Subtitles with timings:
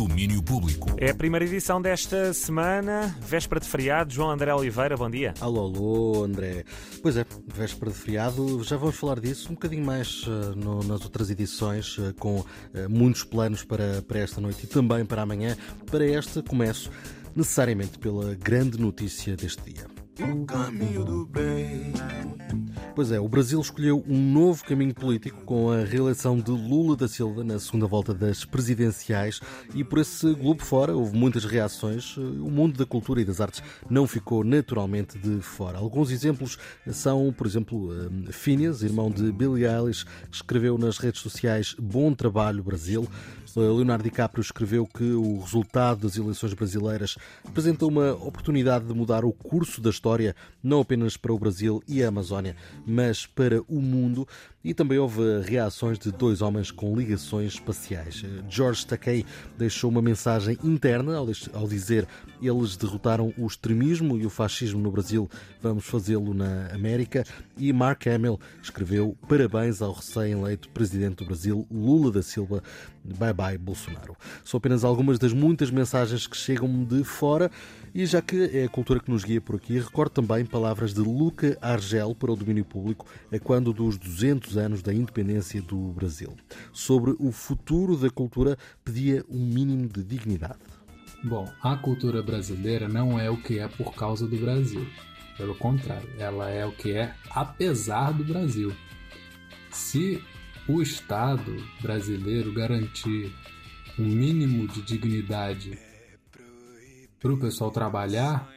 [0.00, 0.88] Domínio Público.
[0.96, 4.10] É a primeira edição desta semana, véspera de feriado.
[4.10, 5.34] João André Oliveira, bom dia.
[5.38, 6.64] Alô, alô, André.
[7.02, 11.02] Pois é, véspera de feriado, já vamos falar disso um bocadinho mais uh, no, nas
[11.04, 12.46] outras edições, uh, com uh,
[12.88, 15.54] muitos planos para, para esta noite e também para amanhã.
[15.90, 16.90] Para esta, começo
[17.36, 19.86] necessariamente pela grande notícia deste dia.
[20.32, 21.92] O caminho do bem.
[22.94, 27.06] Pois é, o Brasil escolheu um novo caminho político com a reeleição de Lula da
[27.06, 29.40] Silva na segunda volta das presidenciais
[29.74, 32.16] e por esse globo fora houve muitas reações.
[32.16, 35.78] O mundo da cultura e das artes não ficou naturalmente de fora.
[35.78, 36.58] Alguns exemplos
[36.90, 37.90] são, por exemplo,
[38.32, 43.08] Phineas, irmão de Billie Eilish, escreveu nas redes sociais Bom Trabalho Brasil.
[43.56, 49.32] Leonardo DiCaprio escreveu que o resultado das eleições brasileiras apresenta uma oportunidade de mudar o
[49.32, 52.54] curso da história, não apenas para o Brasil e a Amazónia,
[52.86, 54.26] mas para o mundo.
[54.62, 58.22] E também houve reações de dois homens com ligações espaciais.
[58.48, 59.24] George Takei
[59.56, 62.06] deixou uma mensagem interna ao dizer
[62.42, 65.28] eles derrotaram o extremismo e o fascismo no Brasil,
[65.62, 67.24] vamos fazê-lo na América.
[67.56, 72.62] E Mark Hamill escreveu parabéns ao recém-eleito presidente do Brasil, Lula da Silva.
[73.02, 74.16] Bye bye, Bolsonaro.
[74.44, 77.50] São apenas algumas das muitas mensagens que chegam de fora
[77.94, 81.00] e já que é a cultura que nos guia por aqui, recordo também palavras de
[81.00, 86.36] Luca Argel para o domínio público a quando dos 200 anos da independência do Brasil.
[86.72, 90.60] Sobre o futuro da cultura, pedia um mínimo de dignidade.
[91.22, 94.86] Bom, a cultura brasileira não é o que é por causa do Brasil.
[95.36, 98.72] Pelo contrário, ela é o que é apesar do Brasil.
[99.70, 100.22] Se
[100.68, 103.34] o Estado brasileiro garantir
[103.98, 105.78] um mínimo de dignidade
[107.18, 108.50] para o pessoal trabalhar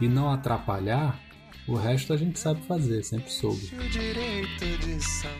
[0.00, 1.18] e não atrapalhar,
[1.66, 3.70] o resto a gente sabe fazer, sempre soube.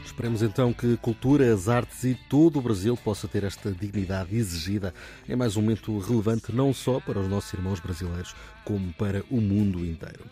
[0.04, 4.94] Esperemos então que cultura, as artes e todo o Brasil possa ter esta dignidade exigida
[5.28, 9.40] em mais um momento relevante não só para os nossos irmãos brasileiros, como para o
[9.40, 10.24] mundo inteiro.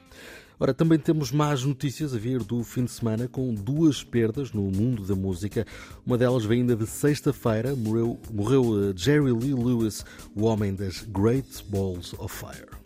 [0.63, 4.61] Ora, também temos más notícias a vir do fim de semana com duas perdas no
[4.61, 5.67] mundo da música.
[6.05, 7.75] Uma delas vem ainda de sexta-feira.
[7.75, 10.05] Morreu, morreu eh, Jerry Lee Lewis,
[10.37, 12.80] o homem das Great Balls of Fire.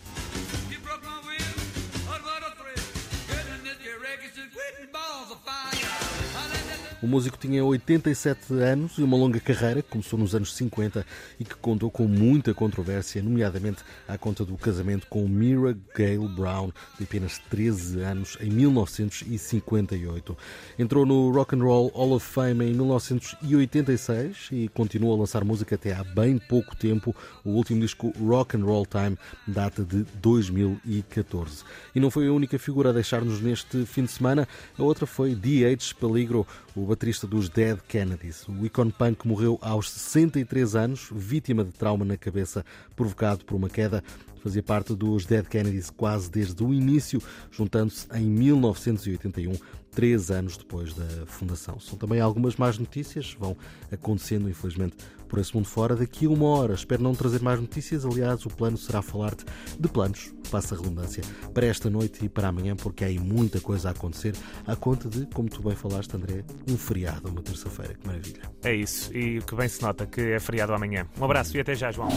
[7.04, 11.04] O músico tinha 87 anos e uma longa carreira que começou nos anos 50
[11.38, 16.70] e que contou com muita controvérsia, nomeadamente à conta do casamento com Mira Gale Brown,
[16.96, 20.34] de apenas 13 anos, em 1958.
[20.78, 25.74] Entrou no Rock and Roll Hall of Fame em 1986 e continuou a lançar música
[25.74, 27.14] até há bem pouco tempo.
[27.44, 31.64] O último disco, Rock and Roll Time, data de 2014.
[31.94, 34.48] E não foi a única figura a deixar-nos neste fim de semana.
[34.78, 35.94] A outra foi D.H.
[36.00, 38.46] Peligro, o baterista dos Dead Kennedys.
[38.46, 43.68] O icon punk morreu aos 63 anos, vítima de trauma na cabeça provocado por uma
[43.68, 44.02] queda.
[44.44, 49.54] Fazia parte dos Dead Kennedys quase desde o início, juntando-se em 1981
[49.90, 51.80] três anos depois da fundação.
[51.80, 53.56] São também algumas más notícias, vão
[53.90, 54.96] acontecendo, infelizmente,
[55.28, 55.96] por esse mundo fora.
[55.96, 58.04] Daqui a uma hora espero não trazer mais notícias.
[58.04, 59.44] Aliás, o plano será falar-te
[59.80, 61.20] de planos, passa a redundância,
[61.52, 65.08] para esta noite e para amanhã, porque há aí muita coisa a acontecer, à conta
[65.08, 67.94] de, como tu bem falaste, André, um feriado, uma terça-feira.
[67.94, 68.42] Que maravilha.
[68.62, 71.08] É isso, e o que bem se nota que é feriado amanhã.
[71.18, 72.08] Um abraço e até já, João.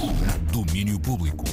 [0.52, 1.46] Domínio Público.